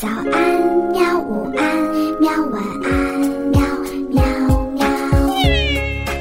[0.00, 0.22] 早安，
[0.92, 1.18] 喵！
[1.18, 1.76] 午安，
[2.20, 2.30] 喵！
[2.52, 3.18] 晚安，
[3.50, 3.60] 喵
[4.12, 4.22] 喵
[4.74, 4.86] 喵。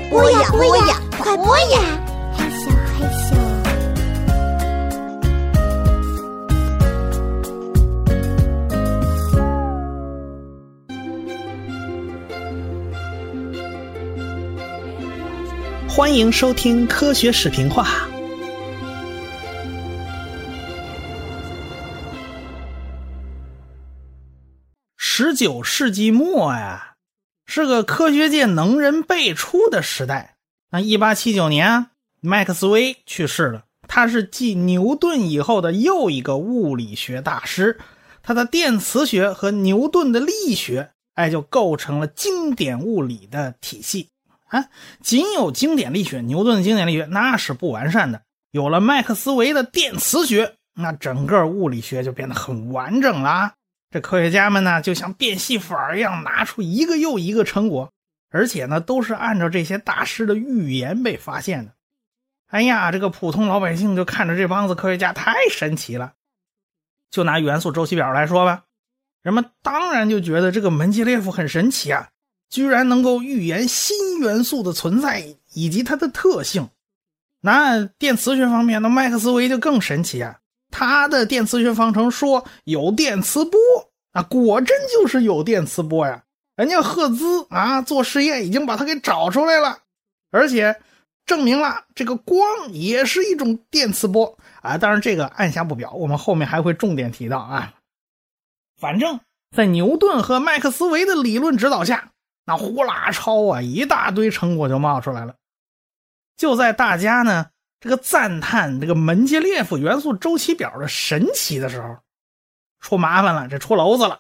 [0.10, 1.78] 播呀播呀，快播呀！
[2.36, 3.38] 嘿咻嘿咻。
[15.88, 17.86] 欢迎收听科学视频化。
[25.38, 26.96] 九世纪末呀，
[27.46, 30.36] 是个科学界能人辈出的时代。
[30.72, 37.80] 那一八七九年，麦克斯韦去世了，他是继牛顿以后的又一个物理学大师。
[38.24, 44.10] 他的电磁学和牛顿的力学，哎，就构成了经典物理的体系。
[44.48, 44.66] 啊，
[45.02, 48.22] 仅有经典力学，牛顿的经典力学那是不完善的。
[48.52, 53.54] 有了麦克斯韦的电磁学，那整个物理学就变得很完整了。
[54.02, 57.92] 科学家们呢，就像变戏法一样，拿出一个又一个成果，
[58.30, 61.72] 而且呢，都是按照这些大师的预言被发现的。
[62.48, 66.14] 哎呀，这个普通老百姓就看着这帮子科学家太神奇了。
[67.10, 68.64] 就拿元素周期表来说吧，
[69.22, 72.10] 人们当然就觉得这个门捷列夫很神奇啊。
[72.50, 76.70] 居然能够预言新元素的存在以及它的特性。
[77.42, 80.40] 那电磁学方面，那麦克斯韦就更神奇啊！
[80.72, 83.60] 他的电磁学方程说有电磁波
[84.12, 86.24] 啊，果真就是有电磁波呀！
[86.56, 89.80] 人家赫兹啊做实验已经把它给找出来了，
[90.32, 90.82] 而且
[91.26, 94.78] 证明了这个光也是一种电磁波啊。
[94.78, 97.74] 当然这个按下不表，我们后面还会重点提到啊。
[98.80, 99.20] 反正，
[99.56, 102.12] 在牛顿和麦克斯韦的理论指导下。
[102.46, 105.36] 那呼啦超啊，一大堆成果就冒出来了。
[106.38, 107.48] 就在大家呢
[107.80, 111.98] 这个赞叹这个门捷列夫元素周期表的神奇的时候，
[112.80, 114.20] 出麻烦了，这出篓子了。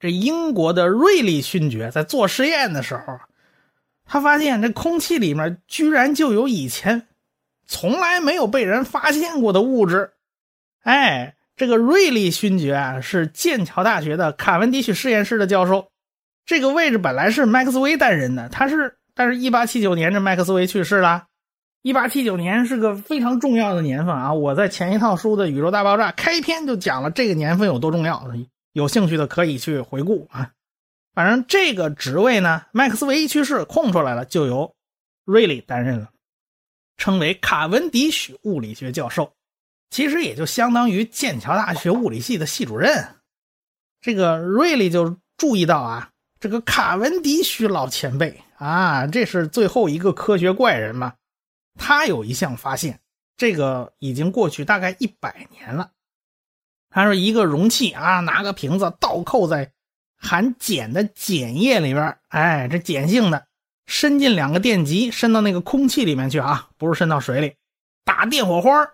[0.00, 3.18] 这英国的瑞利勋爵在做实验的时候，
[4.04, 7.06] 他发现这空气里面居然就有以前
[7.66, 10.12] 从来没有被人发现过的物质。
[10.82, 15.88] 哎，这个瑞利勋爵啊，是剑桥大学的卡文迪许实验室的教授。
[16.44, 21.26] 这个位置本来是麦克斯韦担任的，他是，但是1879年这麦克斯韦去世了。
[21.84, 24.32] 1879年是个非常重要的年份啊！
[24.32, 28.26] 我在前一套书的《宇宙大爆炸》开篇就讲了这个年份有多重要，
[28.72, 30.52] 有兴趣的可以去回顾啊。
[31.12, 34.74] 反正这个职位呢，麦克斯韦一去世空出来了，就由
[35.26, 36.08] 瑞利担任了，
[36.96, 39.34] 称为卡文迪许物理学教授，
[39.90, 43.08] 其实也就相当于剑桥大学物理系的系主任。
[44.00, 46.08] 这个瑞利就注意到啊。
[46.40, 51.12] 这个卡文迪许老前辈啊，这是最后一个科学怪人嘛？
[51.78, 53.00] 他有一项发现，
[53.36, 55.90] 这个已经过去大概一百年了。
[56.90, 59.72] 他说，一个容器啊，拿个瓶子倒扣在
[60.16, 63.46] 含碱的碱液里边，哎，这碱性的，
[63.86, 67.56] 伸进两个电极，伸到那个空气里面去啊，不是伸到水里，
[68.04, 68.88] 打电火花。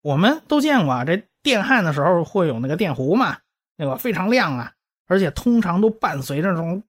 [0.00, 3.38] 我们都见过啊，这电焊的时候会有那个电弧嘛，
[3.76, 4.72] 那个非常亮啊。
[5.06, 6.82] 而且通常都伴随着这种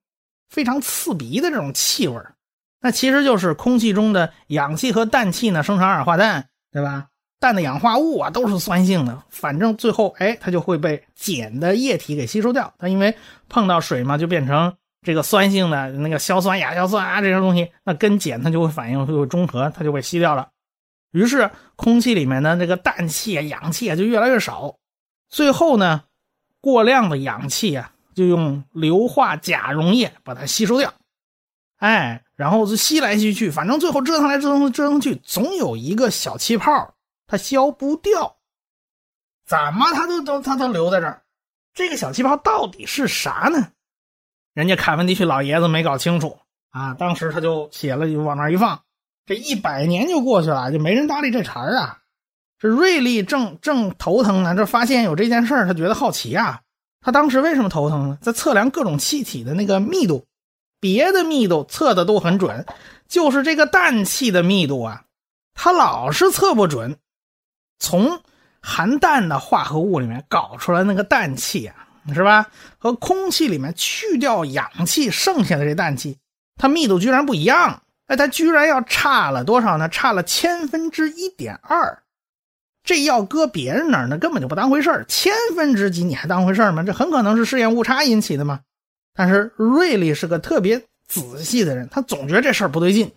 [0.48, 2.18] 非常刺鼻的这种气味
[2.86, 7.08] 那其实就是空气中的氧气和氮气呢生成二氧化氮，对吧？
[7.40, 12.72] 氮的氧化物啊都是酸性的，反正最后哎它就会被碱的液体给吸收掉。
[12.78, 13.16] 它因为
[13.48, 20.50] 碰到水嘛，就变成这个酸性的那个硝酸、亚硝酸啊这些东西，那跟碱它就会反应，就会中和，它就被吸掉了。
[21.10, 24.76] 于是空气里面的这个氮气啊、氧气啊就越来越少，
[25.28, 26.04] 最后呢，
[26.60, 27.90] 过量的氧气啊。
[28.14, 30.94] 就用硫化钾溶液把它吸收掉，
[31.76, 36.94] 哎，然后就吸来吸去，反正最后折腾来折腾折腾去，总有一个小气泡
[37.26, 38.36] 它消不掉，
[39.46, 41.22] 怎么它都都它都留在这儿？
[41.72, 43.68] 这个小气泡到底是啥呢？
[44.54, 46.38] 人家卡文迪许老爷子没搞清楚
[46.70, 48.80] 啊，当时他就写了就往那一放，
[49.24, 51.98] 这一百年就过去了，就没人搭理这茬啊。
[52.58, 56.60] 这瑞利正正头疼呢，这发现有这件事他觉得好奇啊。
[57.00, 58.18] 他当时为什么头疼呢？
[58.20, 60.26] 在测量各种气体的那个密度，
[60.80, 62.66] 别的密度测的都很准，
[63.08, 65.04] 就是这个氮气的密度啊，
[65.54, 66.96] 它老是测不准。
[67.78, 68.20] 从
[68.60, 71.74] 含氮的化合物里面搞出来那个氮气啊，
[72.14, 72.46] 是吧？
[72.78, 76.18] 和空气里面去掉氧气剩下的这氮气，
[76.56, 77.82] 它密度居然不一样。
[78.06, 79.88] 哎，它居然要差了多少呢？
[79.88, 82.02] 差了千分之一点二。
[82.84, 85.04] 这要搁别人那儿，那根本就不当回事儿。
[85.06, 86.84] 千分之几你还当回事儿吗？
[86.84, 88.60] 这很可能是试验误差引起的嘛。
[89.16, 93.10] 但是瑞利是个特别仔细的人，他总觉得这事儿不对劲。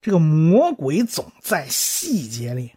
[0.00, 2.72] 这个魔鬼总在细节里，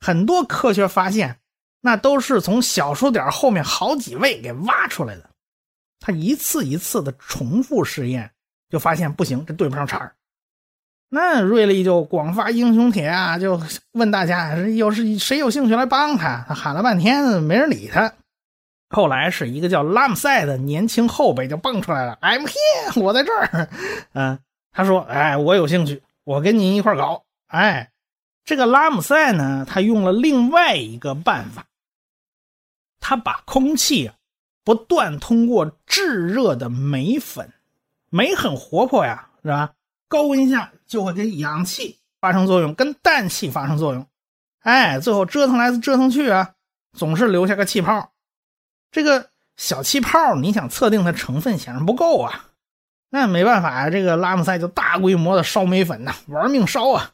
[0.00, 1.36] 很多科学发现
[1.82, 5.28] 那都是从小数点后面好几位给挖出来的。
[6.00, 8.30] 他一次一次的重复试验，
[8.70, 10.14] 就发现不行，这对不上茬
[11.10, 13.60] 那瑞丽就广发英雄帖啊，就
[13.92, 16.44] 问大家有是谁有兴趣来帮他。
[16.48, 18.14] 他喊了半天，没人理他。
[18.90, 23.68] 后来是一个叫拉姆塞的年轻后辈就蹦出来了：“I'm here，我在这儿。
[24.14, 24.38] ”嗯，
[24.72, 27.90] 他说：“哎，我有兴趣，我跟您一块搞。”哎，
[28.44, 31.66] 这个拉姆塞呢，他用了另外一个办法。
[33.00, 34.10] 他把空气，
[34.64, 37.52] 不断通过炙热的煤粉，
[38.10, 39.72] 煤很活泼呀，是吧？
[40.08, 44.06] 高温下就会跟氧气发生作用，跟氮气发生作用，
[44.60, 46.52] 哎，最后折腾来折腾去啊，
[46.96, 48.13] 总是留下个气泡。
[48.94, 52.44] 这个小气泡，你想测定它成分，显然不够啊。
[53.10, 57.10] 那没办法呀，这个拉姆塞就大规模的烧煤粉呐，玩命烧啊，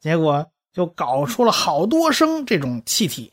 [0.00, 3.32] 结果就搞出了好多升这种气体。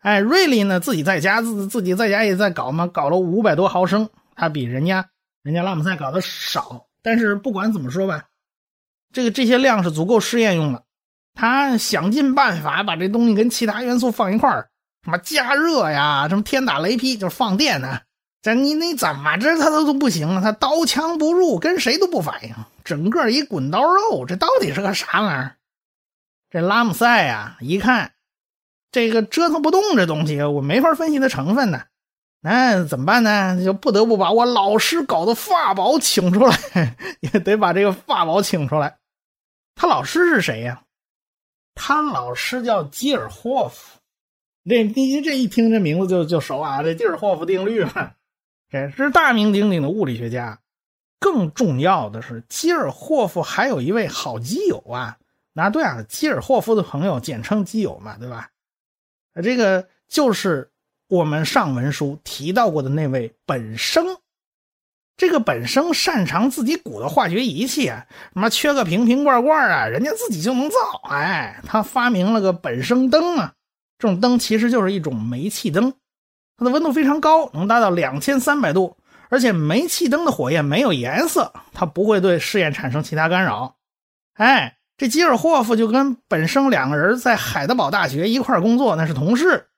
[0.00, 5.08] 哎，瑞利呢自己在家自自己在家也在搞嘛，搞了五百多毫升，他比人家
[5.44, 6.84] 人家拉姆塞搞的少。
[7.00, 8.24] 但是不管怎么说吧，
[9.12, 10.82] 这个这些量是足够试验用的。
[11.34, 14.69] 他想尽办法把这东西跟其他元素放一块儿，
[15.04, 18.00] 什么加热呀，什么天打雷劈，就是放电呢。
[18.42, 22.54] 这你你怎么着他都都不行啊，他刀枪不入，跟谁都不反应，
[22.84, 25.56] 整个一滚刀肉，这到底是个啥玩意儿？
[26.50, 28.12] 这拉姆塞呀，一看。
[28.92, 31.82] 这个折腾不动这东西，我没法分析它成分呢。
[32.40, 33.62] 那怎么办呢？
[33.62, 36.58] 就不得不把我老师搞的法宝请出来，
[37.20, 38.98] 也得把这个法宝请出来。
[39.76, 40.82] 他老师是谁呀？
[41.74, 43.99] 他老师叫基尔霍夫。
[44.68, 48.12] 这你这一听这名字就就熟啊，这基尔霍夫定律嘛，
[48.70, 50.60] 这是大名鼎鼎的物理学家。
[51.18, 55.18] 更重要的是，基尔霍夫还有一位好基友啊。
[55.52, 58.50] 那对啊，基尔霍夫的朋友简称基友嘛，对吧？
[59.42, 60.70] 这个就是
[61.08, 64.16] 我们上文书提到过的那位本生。
[65.16, 70.76] 这个本生擅长自己鼓的化学仪器啊，什么缺个瓶瓶罐罐啊，人家自己就能造。
[71.10, 73.54] 哎，他发明了个本生灯啊，
[74.00, 75.94] 这种灯其实就是一种煤气灯，
[76.56, 78.96] 它的温度非常高，能达到两千三百度，
[79.28, 83.76] 而且煤气灯的火焰没有颜色，它不会对试验产生其他干扰。
[84.34, 84.76] 哎。
[84.96, 89.68] 这吉尔霍夫就跟本生两个人在海德堡大学一块工作，那是同事。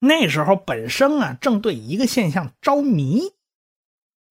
[0.00, 3.22] 那时候本生啊正对一个现象着迷，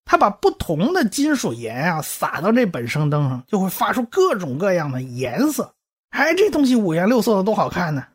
[0.05, 5.73] 他把不同的金属盐啊撒到这本生灯上，就会发出各种各样的颜色。
[6.11, 8.05] 哎，这东西五颜六色的多好看呢！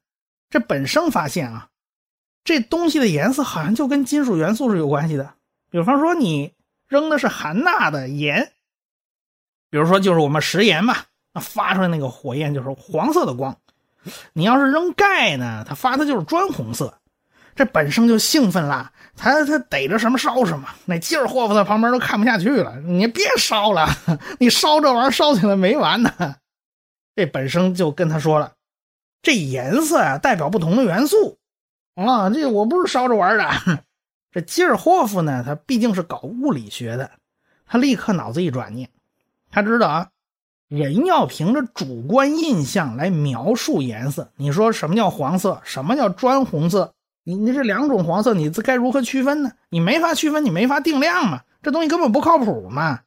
[0.50, 1.68] 这本生发现啊，
[2.44, 5.34] 这东西的颜色好像就跟金属元素是有关系的。
[5.70, 6.52] 比方说，你
[6.88, 8.52] 扔的是含钠的盐，
[9.70, 10.96] 比如说就是我们食盐嘛。
[11.38, 13.54] 发出来那个火焰就是黄色的光，
[14.32, 16.98] 你要是扔钙呢，它发的就是砖红色。
[17.54, 20.66] 这本身就兴奋了，他他逮着什么烧什么。
[20.86, 23.86] 那吉尔霍夫在旁边都看不下去了，你别烧了，
[24.40, 26.10] 你烧这玩意儿烧起来没完呢。
[27.14, 28.54] 这本身就跟他说了，
[29.22, 31.38] 这颜色啊代表不同的元素
[31.94, 33.84] 啊，这我不是烧着玩的。
[34.32, 37.10] 这吉尔霍夫呢，他毕竟是搞物理学的，
[37.66, 38.90] 他立刻脑子一转念，
[39.50, 40.08] 他知道啊。
[40.68, 44.32] 人要凭着主观印象来描述颜色。
[44.34, 45.60] 你说什么叫黄色？
[45.62, 46.92] 什么叫砖红色？
[47.22, 49.52] 你你这两种黄色，你这该如何区分呢？
[49.68, 51.42] 你没法区分，你没法定量嘛。
[51.62, 53.00] 这东西根本不靠谱嘛。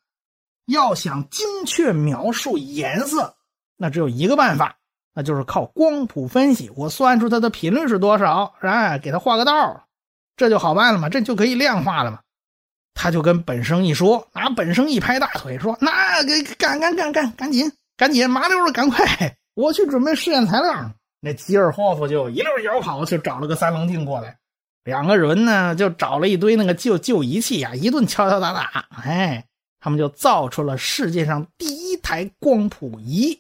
[0.68, 3.36] 要想精确描述颜色，
[3.76, 4.79] 那只有一个办法，
[5.20, 6.72] 那就是靠光谱分析。
[6.78, 9.84] 我算出它的频率是多少，哎，给它画个道，
[10.38, 12.20] 这就好办了嘛，这就可以量化了嘛。
[12.94, 24.38] 他就跟本生一说，拿本生一拍大腿，说：“那给干干干干，赶紧赶紧，麻溜的赶快，我去准备试验材料。”那吉尔霍夫就一溜小跑去找了个三棱镜过来，
[24.86, 29.44] 两个人呢就找了一堆那个旧旧仪器呀，一顿敲敲打打，哎，
[29.82, 33.38] 他们就造出了世界上第一台光谱仪。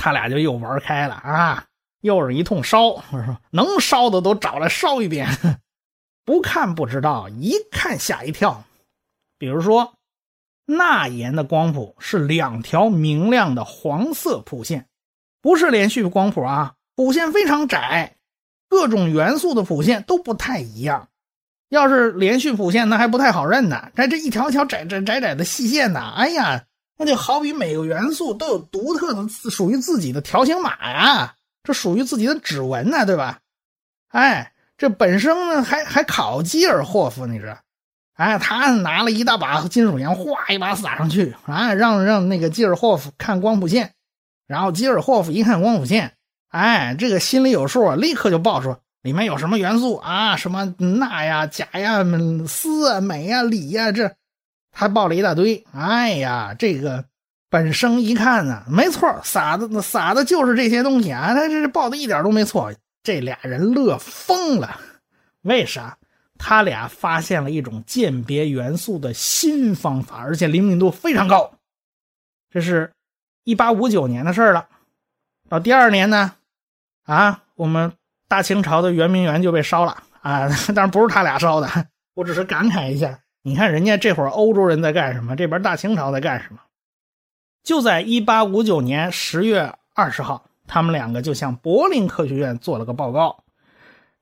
[0.00, 1.66] 他俩就又玩开了啊，
[2.00, 3.04] 又是一通烧，
[3.52, 5.28] 能烧的都找来烧一遍。
[6.24, 8.64] 不看不知道，一看吓一跳。
[9.36, 9.92] 比如说，
[10.64, 14.86] 钠盐的光谱是两条明亮的黄色谱线，
[15.42, 18.16] 不是连续光谱啊，谱线非常窄，
[18.70, 21.08] 各种元素的谱线都不太一样。
[21.68, 23.90] 要是连续谱线，那还不太好认呢。
[23.94, 26.64] 这这一条条窄窄窄窄的细线呢，哎呀，
[27.00, 33.40] 那就好比每个元素都有独特的、属于自己的条形码呀，这属于自己的指纹呢，对吧？
[34.10, 34.52] 哎。
[34.80, 37.58] 这本身呢，还还考基尔霍夫，你知道？
[38.14, 43.92] 哎，他拿了一大把金属盐，哗一把撒上去，啊，让让那个基尔霍夫看光谱线，
[44.46, 46.14] 然后基尔霍夫一看光谱线，
[46.48, 50.34] 哎，这个心里有数，立刻就报说：里面有什么元素啊？
[50.38, 54.10] 什么钠呀、钾呀、锶啊、镁呀、锂呀，这
[54.72, 55.64] 他报了一大堆。
[55.72, 57.04] 哎呀，这个
[57.48, 62.72] 本生一看呢，没错，撒的撒的就是这些东西啊，他这报的一点都没错。
[63.02, 64.80] 这俩人乐疯了，
[65.42, 65.96] 为啥？
[66.38, 71.52] 他俩发现了一种鉴别元素的新方法，而且灵敏度非常高。
[72.50, 72.90] 这是
[73.44, 74.68] 一八五九年的事了。
[75.48, 76.32] 到第二年呢，
[77.04, 77.92] 啊，我们。
[78.30, 80.48] 大清朝的圆明园就被烧了啊！
[80.72, 81.68] 当然不是他俩烧的，
[82.14, 83.18] 我只是感慨一下。
[83.42, 86.60] 你看人家这会儿欧洲人在干什么，这边大清朝在干什么？
[87.62, 93.44] 就在一八五九年十月二十号，他们两个就向柏林科学院做了个报告。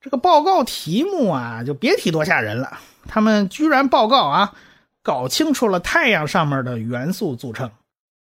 [0.01, 2.79] 这个报告题目啊，就别提多吓人了。
[3.07, 4.53] 他们居然报告啊，
[5.03, 7.69] 搞清楚了太阳上面的元素组成。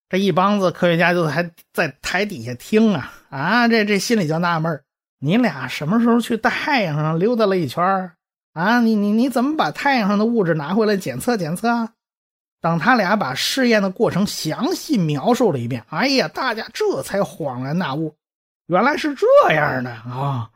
[0.08, 4.80] 这一帮子科学家就还在台底下听啊啊，这这心里就纳闷
[5.18, 8.12] 你俩什么时候去太阳上溜达了一圈
[8.56, 8.80] 啊？
[8.80, 11.68] 你你你怎么把太阳上的物质拿回来检测检测？
[11.68, 11.90] 啊
[12.62, 18.16] 等他俩把试验的过程详细描述了一遍，哎呀，大家这才恍然大悟，
[18.66, 20.50] 原来是这样的啊！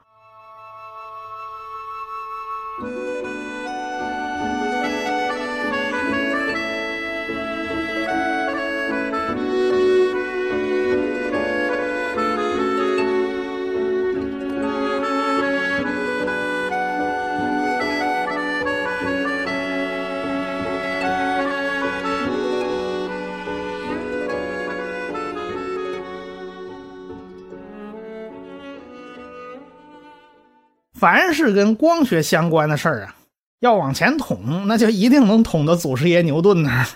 [31.01, 33.17] 凡是跟光学相关的事儿啊，
[33.61, 36.87] 要往前捅，那就一定能捅到祖师爷牛顿那儿。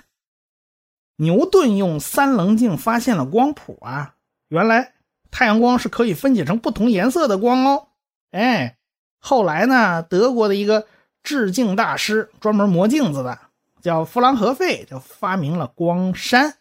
[1.17, 4.17] 牛顿用三棱镜发现了光谱啊，
[4.49, 4.93] 原来
[5.31, 7.89] 太阳光是可以分解成不同颜色的光哦。
[8.31, 8.77] 哎，
[9.21, 10.87] 后来呢，德国的一个
[11.23, 13.39] 制镜大师，专门磨镜子的，
[13.81, 16.53] 叫弗朗和费，就发明了光栅，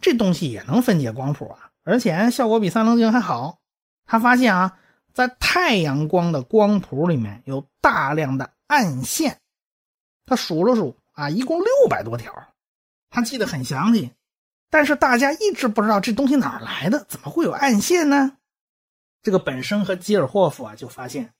[0.00, 3.58] 这东西也能分解光谱啊，而且效果比三棱镜还好。
[4.06, 4.78] 他发现啊。
[5.16, 9.40] 在太阳光的光谱里面有大量的暗线，
[10.26, 12.30] 他数了数啊，一共六百多条，
[13.08, 14.10] 他记得很详细。
[14.68, 18.36] 但是大家一直不知道这东西哪来的，怎么会有暗线呢？
[19.22, 21.32] 这个本生和吉尔霍夫啊就发现，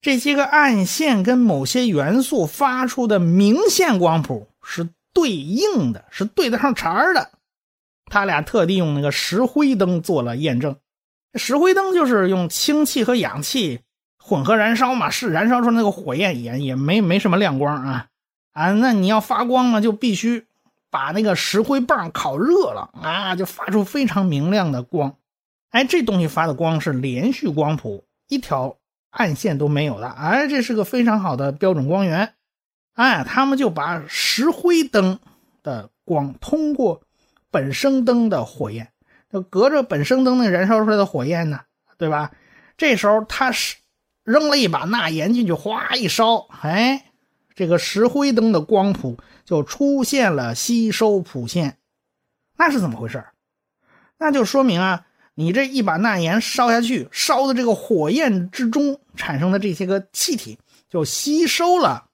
[0.00, 7.32] 这些个暗线跟某些元素发出的明线光谱是对应的，是对得上茬的。
[8.04, 10.76] 他俩特地用那个石灰灯做了验证。
[11.36, 13.80] 石灰灯就是用氢气和氧气
[14.18, 18.06] 混合燃烧嘛，是燃烧出那个火焰也也没没什么亮光啊
[18.52, 18.72] 啊！
[18.72, 20.46] 那你要发光嘛，就必须
[20.90, 25.14] 把那个石灰棒烤热了啊，就发出非常明亮的光。
[25.70, 28.78] 哎，这东西发的光是连续光谱，一条
[29.10, 30.08] 暗线都没有的。
[30.08, 32.32] 哎，这是个非常好的标准光源。
[32.94, 35.18] 哎，他们就把石灰灯
[35.62, 37.02] 的光通过
[37.50, 38.90] 本生灯的火焰。
[39.30, 41.60] 就隔着本生灯那燃烧出来的火焰呢，
[41.98, 42.32] 对吧？
[42.76, 43.76] 这时候他是
[44.22, 47.06] 扔了一把钠盐进去，哗一烧，哎，
[47.54, 51.78] 这个石灰灯的光谱就出现了吸收谱线。
[52.58, 53.24] 那是怎么回事？
[54.18, 62.06] 那就说明啊，你这一把钠盐烧下去，烧的这个火焰之中产生的这些个气体，就吸收了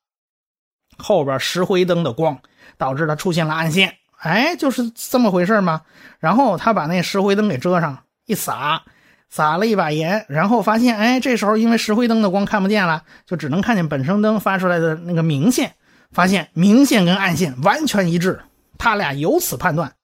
[0.99, 2.41] 后边石灰灯的光，
[2.77, 3.99] 导致它出现了暗线。
[4.23, 5.83] 哎，就是这么回事嘛。
[6.19, 8.83] 然后他把那石灰灯给遮上，一撒，
[9.29, 15.75] 撒了一把盐，然后发现，哎，这时候因为石灰灯的光看不见了，就只能看见本生灯发出来的那个明线。
[16.13, 18.43] 发现明线跟暗线完全一致，
[18.77, 19.95] 他俩由此判断，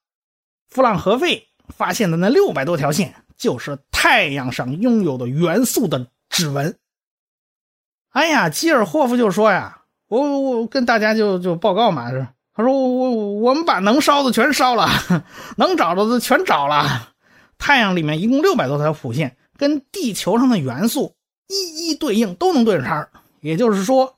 [0.70, 6.78] 弗朗和费发现的那六百多条线就是太阳上拥有的元素的指纹。
[8.10, 12.26] 哎呀，基尔霍夫就说呀，我我跟大家就就报告嘛是。
[12.58, 14.88] 他说：“我我我们把能烧的全烧了，
[15.56, 17.12] 能找到的全找了。
[17.56, 21.14] 太阳里面一共六百多条谱线，跟地球上的元素
[21.46, 23.08] 一一对应，都能对上茬
[23.40, 24.16] 也就是说，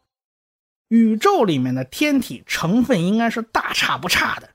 [0.89, 4.49] 宇宙里面的天体成分应该是大差不差的。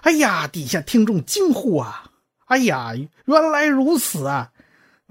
[0.00, 2.10] 哎呀，底下听众惊呼啊！
[2.46, 2.92] 哎呀，
[3.26, 4.50] 原来如此啊！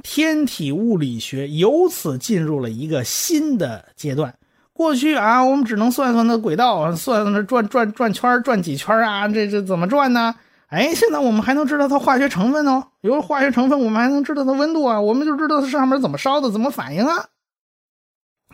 [0.03, 4.37] 天体物理学由此进入了一个新的阶段。”
[4.81, 10.33] 过去啊，我们只能算算那轨道，算算那转转转圈转几圈啊，这这怎么转呢？
[10.69, 17.27] 哎，现在我们还能知道它化学成分哦，有化学成分，我们还能知道它温度啊，我们就知道它上面怎么烧的，怎么反应啊。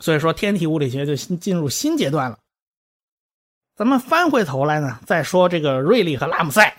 [0.02, 2.38] 所以说，天体物理学就新进入新阶段了。
[3.78, 6.76] 咱们翻回头来呢，再说这个瑞利和拉姆塞，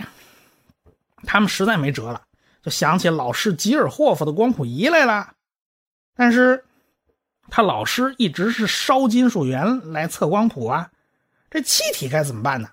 [1.23, 2.21] 他们实在没辙了，
[2.63, 5.33] 就想起老师吉尔霍夫的光谱仪来了，
[6.15, 6.63] 但是。
[7.51, 10.91] 他老师一直是烧金属源来测光谱啊，
[11.51, 12.69] 这气体该怎么办呢？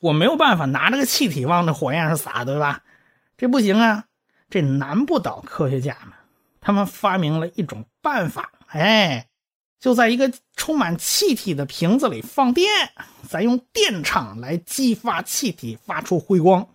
[0.00, 2.82] 我没有办法拿这个气体往那火焰上撒，对吧？
[3.36, 4.04] 这不行啊！
[4.48, 6.12] 这难不倒科学家们，
[6.60, 9.26] 他们发明了一种办法，哎，
[9.78, 12.68] 就在一个充满气体的瓶子里放电，
[13.28, 16.66] 再用电场来激发气体发出辉光。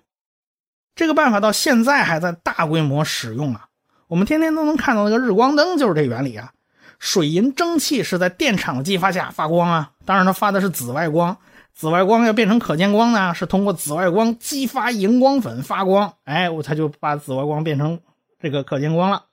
[0.95, 3.67] 这个办法到现在还在大规模使用啊！
[4.07, 6.53] 我们天天都能看到那个日光灯，就是这原理啊。
[6.99, 11.35] 水银蒸汽是在电场激发下发光啊，当然它发的是紫外光。
[11.73, 17.99] 紫外光要变成可见光呢，是通过紫外光激发荧光粉发光，哎，我它就把紫外光变成
[18.39, 19.23] 这个可见光了。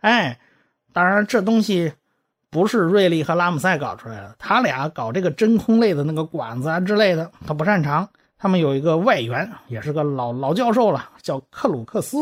[0.00, 0.38] 哎，
[0.92, 1.92] 当然这东西
[2.50, 8.06] 不是瑞利和拉姆塞搞出来的，他俩搞这个真空类的那个管子啊之类的，他不擅长。
[8.40, 12.18] 他们有一个外援，也是个老老教授了，叫克鲁克斯。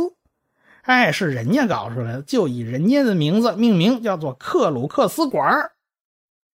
[0.86, 5.72] 哎，是人家搞出来的，就以人家的名字命名，叫做克鲁克斯管儿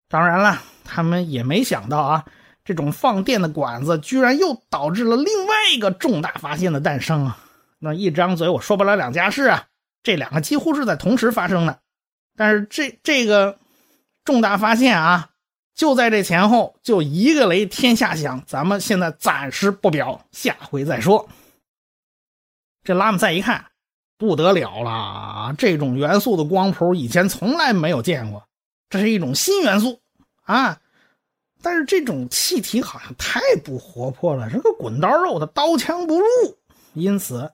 [0.07, 2.25] 当然了，他们也没想到啊，
[2.63, 7.38] 这种放电的管子居然又导致了另外一个重大发现的诞生啊！
[7.79, 9.65] 那一张嘴我说不了两家事啊，
[10.03, 11.79] 这两个几乎是在同时发生的。
[12.38, 13.57] 但是这这个
[14.24, 15.29] 重大发现啊，
[15.74, 18.43] 就在这前后，就一个雷天下响。
[18.45, 21.27] 咱们现在暂时不表，下回再说。
[22.83, 23.65] 这拉姆塞一看。
[24.20, 25.56] 不得了了！
[25.58, 28.44] 这种元素的光谱以前从来没有见过，
[28.90, 30.02] 这是一种新元素
[30.44, 30.78] 啊！
[31.62, 36.26] 但是这种气体好像太不活泼了，这个滚刀肉，它刀枪不入，
[36.94, 37.50] 因此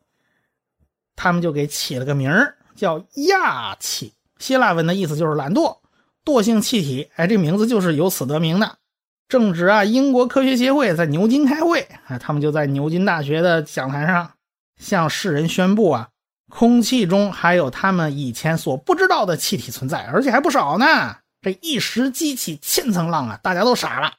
[1.16, 4.12] 他们就给起了个名儿叫氩气。
[4.40, 5.78] 希腊文的意思就是懒惰、
[6.26, 7.12] 惰性气体。
[7.16, 8.80] 哎，这名字就是由此得名的。
[9.28, 14.32] 正值啊，英国科学协会在牛津开会，哎，他们就在牛津大学的讲台上
[14.78, 16.10] 向世人宣布啊。
[16.50, 21.18] 空气中还有他们以前所不知道的气体存在，而且还不少呢。
[21.42, 24.14] 这一时激起千层浪啊，大家都傻了，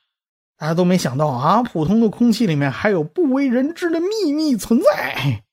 [0.57, 5.45] 大家都没想到啊，普通的空气里面还有不为人知的秘密存在。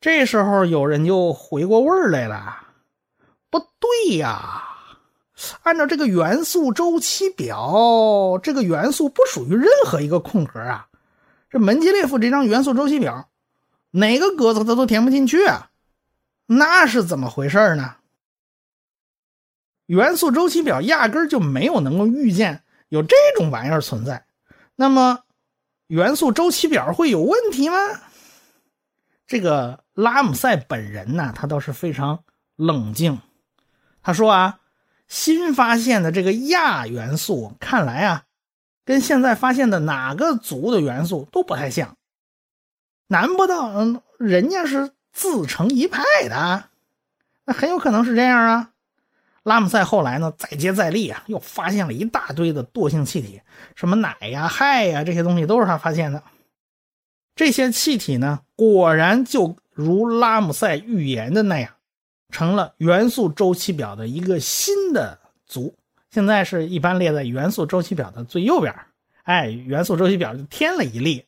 [0.00, 2.56] 这时候有人就回过味儿来了，
[3.50, 4.62] 不对呀，
[5.62, 10.86] 按照这个元素周期表，这个元素不属于任何一个空格啊。
[11.48, 13.28] 这门捷列夫这张元素周期表。
[13.90, 15.70] 哪个格子他都填不进去啊？
[16.46, 17.96] 那是怎么回事呢？
[19.86, 24.24] 元素周期表压根就没有能够预见有这种玩意儿存在。
[24.76, 25.24] 那么，
[25.88, 27.76] 元素周期表会有问题吗？
[29.26, 32.24] 这个拉姆塞本人呢，他倒是非常
[32.56, 33.20] 冷静。
[34.02, 34.60] 他说啊，
[35.08, 38.24] 新发现的这个亚元素，看来啊，
[38.84, 41.96] 跟现在发现的哪个族的元素都不太像。
[43.12, 46.66] 难不到，嗯，人家是自成一派的，
[47.44, 48.70] 那很有可能是这样啊。
[49.42, 53.40] 拉姆塞后来呢，再接再厉啊，又发现了一大堆的惰性气体，
[53.74, 56.22] 什么氖呀、氦呀这些东西都是他发现的。
[57.34, 61.72] 这些气体呢，果然就如拉姆塞预言的那样，
[62.28, 65.74] 成了元素周期表的一个新的族。
[66.12, 68.72] 现在是一般列在元素周期表的最右边，
[69.24, 71.26] 哎，元素周期表就添了一列。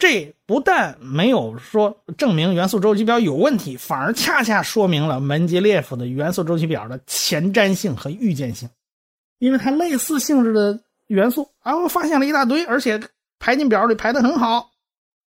[0.00, 8.66] 这不但没有说证明元素周期表有问题，反而恰恰说明了门捷列夫的元素周期表的前瞻性和预见性，
[9.38, 12.98] 因为它类似性质的元素啊，我发现了一大堆，而且
[13.38, 14.70] 排进表里排的很好。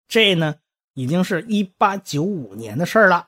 [0.07, 0.55] 这呢，
[0.95, 3.27] 已经是一八九五年的事了，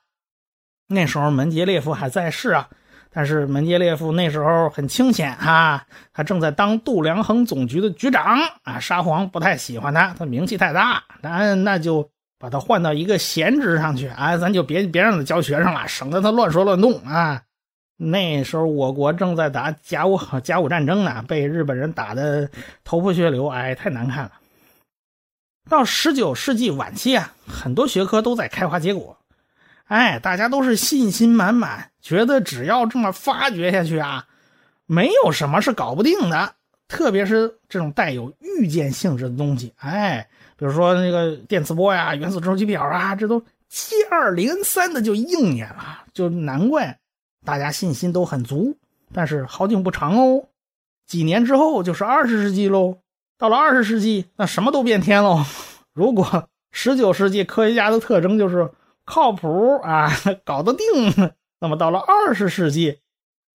[0.86, 2.70] 那时候门捷列夫还在世啊。
[3.14, 17.42] 但是门捷列夫那时候很清闲哈，他正在当度量衡总局的局长啊，沙皇不太喜欢他，他名气太大，那那就把他换到一个闲职上去啊，咱就别别让他教学生了，省得他乱说乱动啊。
[17.98, 22.50] 那时候我国正在打甲午甲午战争呢，被日本人打的
[22.82, 24.32] 头破血流，哎，太难看了。
[25.68, 29.16] 到十九世纪晚期啊，很多学科都在开花结果。
[29.92, 34.24] 哎，大家都是信心满满，觉得只要这么发掘下去啊，
[34.86, 36.54] 没有什么是搞不定的。
[36.88, 40.26] 特别是这种带有预见性质的东西，哎，
[40.56, 46.98] 比如说那个电磁波呀、元素周期表啊，这都接二连三的就应验了，就难怪
[47.44, 48.74] 大家信心都很足。
[49.12, 50.46] 但是好景不长哦，
[51.06, 52.96] 几年之后就是二十世纪喽。
[53.36, 55.44] 到了二十世纪，那什么都变天喽。
[55.92, 58.70] 如果十九世纪科学家的特征就是。
[59.04, 60.10] 靠谱啊，
[60.44, 60.86] 搞得定。
[61.60, 62.98] 那么到了二十世纪，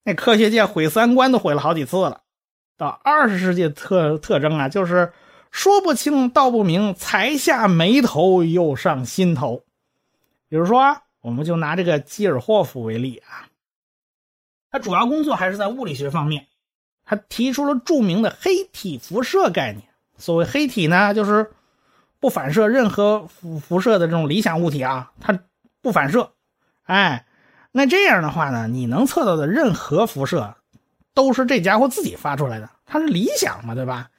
[0.04, 2.22] 那科学界毁三观都毁了好几次了。
[2.78, 5.12] 到二十世纪特特征啊，就是
[5.52, 9.64] 说不清道不明，才下眉头又上心头。
[10.48, 13.50] 比如说，我们就拿这个基尔霍夫为例啊。
[14.70, 16.48] 他主要工作还是在物理学方面。
[17.04, 19.88] 他提出了著名的黑体辐射概念。
[20.18, 21.52] 所谓黑体呢，就是
[22.20, 25.40] 不反射任何辐辐射的这种理想物体啊，它
[25.82, 26.34] 不反射。
[26.84, 27.26] 哎，
[27.72, 30.56] 那这样的话呢，你能测到的任何辐射，
[31.14, 34.10] 都是这家伙自己发出来的，它是理想嘛，对吧？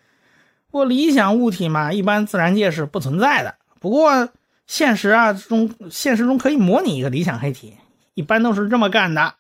[0.70, 3.56] 不过理想物体嘛，一般自然界是不存在的。
[3.80, 4.28] 不过
[4.66, 7.76] 现实啊中，现实中可以模拟一个理想黑体，
[8.14, 9.34] 一般都是这么干的：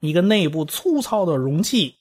[0.00, 1.96] 一个内部粗糙的容器。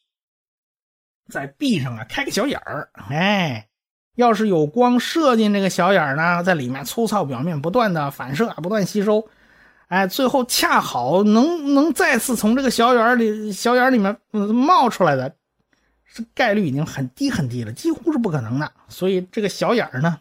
[1.30, 3.70] 在壁上啊开个小眼儿，哎，
[4.16, 9.28] 要是有光射进这个小眼儿呢，在里面粗糙表面不断的反射，不断吸收，
[9.88, 15.36] 哎，最后恰好能能再次从这个小眼儿里小眼儿里面冒出来的，
[16.14, 18.72] 这概率已经很低很低了，几乎是不可能的。
[18.88, 20.20] 所以这个小眼儿呢，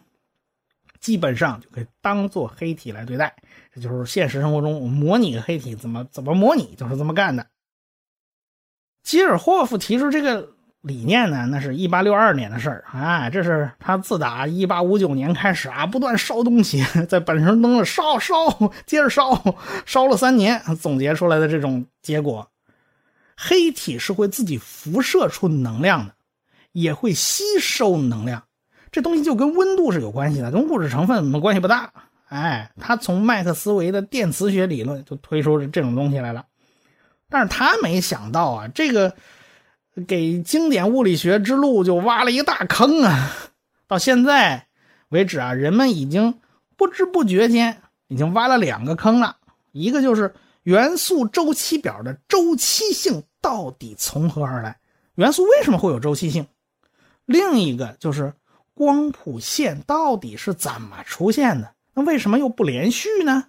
[0.99, 3.35] 基本上就可以当做黑体来对待。
[3.75, 7.45] 这就是现实生活中我模拟个黑体怎么怎么模拟，就是这么干的。
[9.03, 10.52] 吉尔霍夫提出这个。
[10.83, 11.47] 理念呢？
[11.49, 13.29] 那是一八六二年的事儿啊！
[13.29, 18.35] 这是他自打一八五九年开始啊，不断烧东西， 在本神灯上烧烧，
[18.85, 22.49] 接着烧，烧了三年，总结出来的这种结果。
[23.37, 26.13] 黑体是会自己辐射出能量的，
[26.73, 28.43] 也会吸收能量。
[28.91, 31.89] 这东西就跟温度是有关系的，跟物质成分关系不大。
[32.27, 36.45] 哎，他从麦克斯韦的电磁学理论就推出这种东西来了，
[37.29, 39.15] 但是他没想到啊，这个。
[40.07, 43.31] 给经典物理学之路就挖了一个大坑啊！
[43.87, 44.67] 到现在
[45.09, 46.39] 为止啊，人们已经
[46.75, 49.37] 不知不觉间已经挖了两个坑了。
[49.71, 54.79] 一个就是元素周期表的周期性到底从何而来？
[55.15, 56.47] 元素为什么会有周期性？
[57.25, 58.33] 另一个就是
[58.73, 61.73] 光谱线到底是怎么出现的？
[61.93, 63.45] 那为什么又不连续呢？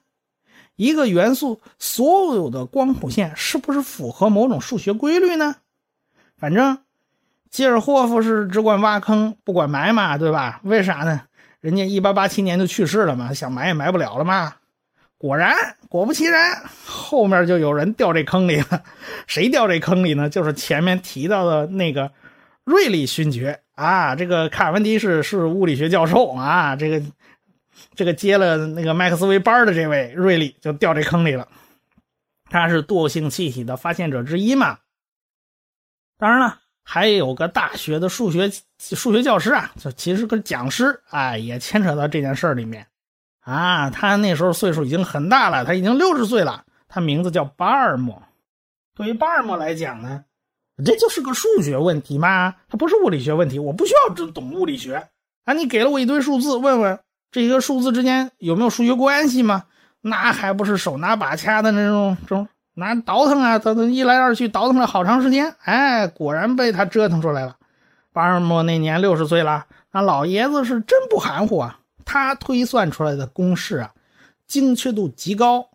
[0.76, 5.56] 一个元素所有的光谱线是不是符合某种数学规律呢？
[6.44, 6.76] 反正
[7.48, 10.60] 吉尔霍夫是只管挖坑，不管埋嘛，对吧？
[10.62, 11.22] 为啥呢？
[11.62, 14.56] 人家一八八七年就去世了嘛，想埋也埋不了了嘛。
[15.16, 15.56] 果然，
[15.88, 18.82] 果不其然，后面就有人掉这坑里了。
[19.26, 20.28] 谁掉这坑里呢？
[20.28, 22.12] 就是前面提到的那个
[22.64, 24.14] 瑞利勋爵啊。
[24.14, 26.76] 这个卡文迪是是物理学教授啊。
[26.76, 27.02] 这个
[27.94, 31.48] 这个接了那个麦克斯韦班的这位瑞利就掉这坑里了。
[32.50, 34.80] 他是惰性气体的发现者之一嘛。
[36.24, 42.86] 当然了，还有个大学的数学数学教师啊，就其实个讲师，哎，也牵扯到这件事里面
[43.40, 43.90] 啊。
[43.90, 46.64] 他那时候岁数已经很大了，他已经六十岁了。
[46.88, 48.22] 他名字叫巴尔默。
[48.94, 50.24] 对于巴尔默来讲呢，
[50.82, 53.58] 这就是个数学问题嘛，它不是物理学问题。
[53.58, 55.06] 我不需要懂物理学
[55.44, 56.98] 啊，你给了我一堆数字，问问
[57.30, 59.64] 这一个数字之间有没有数学关系吗？
[60.00, 62.48] 那还不是手拿把掐的那种这种。
[62.74, 67.56] 拿倒腾啊，他他一来二去倒腾了好长时间，哎，果然被他折腾出来了。
[68.12, 71.78] 巴尔莫那年六十岁了，那老爷子是真不含糊啊。
[72.04, 73.92] 他推算出来的公式啊，
[74.46, 75.68] 精确度极高。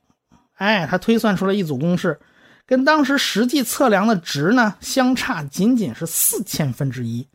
[0.56, 2.20] 哎，他推算出来一组公式，
[2.66, 7.28] 跟当时实际测量的值呢相差仅仅是四千分之一，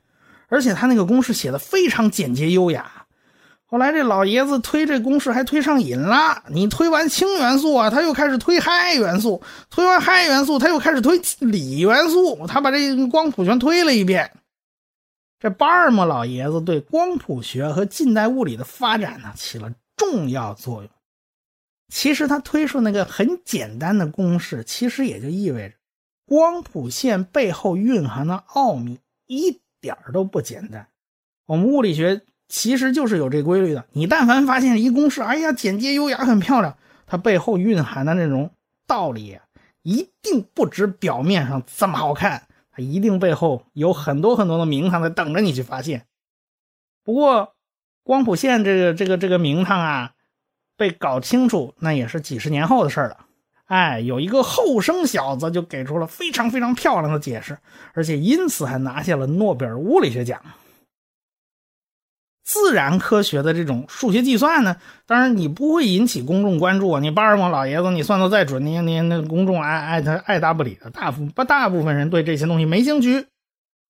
[0.48, 3.03] 而且他那个公式写的非常简洁优雅。
[3.66, 6.44] 后来这老爷子推这公式还推上瘾了。
[6.48, 12.46] 你推完氢元素啊，他又开始推氦元素；推完氦元素，他又开始推锂元素。
[12.46, 14.30] 他把这光谱全推了一遍。
[15.40, 20.90] 这巴尔默老爷子对光谱学和近代物理的发展呢起了重要作用。
[21.88, 25.74] 其实他推出那个很简单的公式，其实也就意味着
[26.26, 30.86] 光谱线背后蕴含的奥秘一点都不简单。
[31.46, 32.20] 我们物理学。
[32.54, 33.84] 其实就是有这规律的。
[33.94, 38.52] 你但凡发现一公式，哎呀，简洁优雅，很漂亮，它背后蕴含的那种
[38.86, 39.40] 道理，
[39.82, 46.06] 一定不止表面上这么好看，它一定背后有很多很多的名堂在等着你去发现。
[47.02, 47.54] 不过，
[48.04, 50.12] 光谱线这个这个这个名堂啊，
[50.76, 53.26] 被搞清楚那也是几十年后的事了。
[53.64, 57.58] 哎，有一个后生小子就给出了非常非常漂亮的解释，
[57.94, 60.40] 而且因此还拿下了诺贝尔物理学奖。
[62.44, 64.76] 自然科学的这种数学计算呢，
[65.06, 67.00] 当然你不会引起公众关注啊。
[67.00, 73.26] 你巴尔莫老爷子，你算的再准，你你那公众爱爱他爱答不理的，大不大部分人对这些东西没兴趣。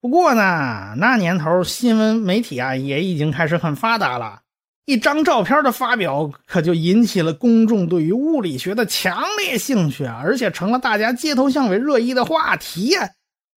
[0.00, 4.42] 不过呢，那年头新闻媒体啊也已经开始很发达了，
[4.84, 13.10] 一张照片的发表可就引起了公众对于物理学的强烈兴趣啊，而且成了大家街头巷尾热议的话题呀。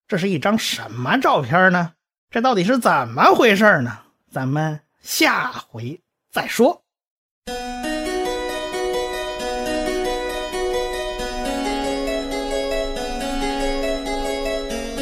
[0.07, 1.91] 这是一张什么照片呢？
[2.31, 3.99] 这到底是怎么回事呢？
[4.31, 4.79] 咱们。
[5.07, 6.01] 下回
[6.33, 6.81] 再说。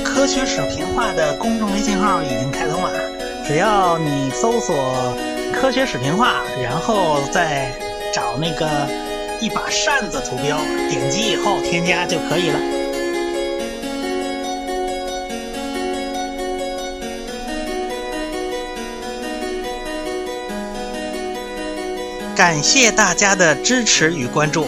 [0.04, 2.91] 科学史评话的公众微信号已经开通了，
[3.48, 4.76] 只要你搜索
[5.52, 7.74] “科学史评话”，然后再
[8.13, 8.88] 找那个
[9.41, 10.56] 一把扇子图标，
[10.88, 12.60] 点击以后添加就可以了。
[22.36, 24.67] 感谢大家的支持与关注。